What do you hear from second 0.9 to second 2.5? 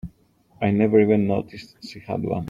even noticed she had one.